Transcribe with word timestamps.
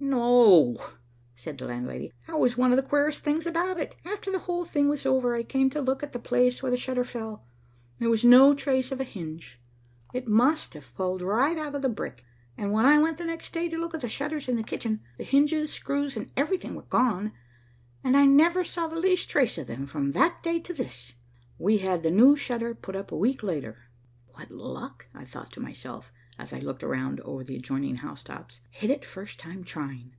"No," 0.00 0.76
said 1.34 1.56
the 1.56 1.64
landlady, 1.66 2.12
"that 2.26 2.38
was 2.38 2.58
one 2.58 2.72
of 2.72 2.76
the 2.76 2.82
queerest 2.86 3.22
things 3.24 3.46
about 3.46 3.80
it. 3.80 3.96
After 4.04 4.30
the 4.30 4.40
whole 4.40 4.66
thing 4.66 4.86
was 4.90 5.06
over, 5.06 5.34
and 5.34 5.40
I 5.40 5.46
came 5.46 5.70
to 5.70 5.80
look 5.80 6.02
at 6.02 6.12
the 6.12 6.18
place 6.18 6.62
where 6.62 6.70
the 6.70 6.76
shutter 6.76 7.04
fell, 7.04 7.46
there 7.98 8.10
was 8.10 8.22
no 8.22 8.52
trace 8.52 8.92
of 8.92 9.00
a 9.00 9.04
hinge. 9.04 9.58
It 10.12 10.28
must 10.28 10.74
have 10.74 10.94
pulled 10.94 11.22
right 11.22 11.56
out 11.56 11.74
of 11.74 11.80
the 11.80 11.88
brick, 11.88 12.22
and 12.58 12.70
when 12.70 12.84
I 12.84 12.98
went 12.98 13.18
next 13.20 13.54
day 13.54 13.66
to 13.70 13.78
look 13.78 13.94
at 13.94 14.02
the 14.02 14.08
shutters 14.10 14.46
in 14.48 14.56
the 14.56 14.62
kitchen, 14.62 15.00
the 15.16 15.24
hinges, 15.24 15.72
screws, 15.72 16.18
and 16.18 16.30
everything 16.36 16.74
were 16.74 16.82
gone, 16.82 17.32
and 18.04 18.14
I 18.14 18.26
never 18.26 18.62
saw 18.62 18.88
the 18.88 19.00
least 19.00 19.30
trace 19.30 19.56
of 19.56 19.68
them 19.68 19.86
from 19.86 20.12
that 20.12 20.42
day 20.42 20.60
to 20.60 20.74
this. 20.74 21.14
We 21.56 21.78
had 21.78 22.02
the 22.02 22.10
new 22.10 22.36
shutter 22.36 22.74
put 22.74 22.94
up 22.94 23.10
a 23.10 23.16
week 23.16 23.42
later." 23.42 23.84
"What 24.34 24.50
luck!" 24.50 25.06
I 25.14 25.24
thought 25.24 25.52
to 25.52 25.60
myself, 25.60 26.12
as 26.36 26.52
I 26.52 26.58
looked 26.58 26.82
around 26.82 27.20
over 27.20 27.44
the 27.44 27.54
adjoining 27.54 27.94
housetops. 27.94 28.60
"Hit 28.68 28.90
it 28.90 29.04
first 29.04 29.38
time 29.38 29.62
trying. 29.62 30.16